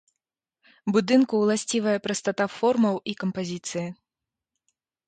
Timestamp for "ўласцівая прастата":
1.43-2.45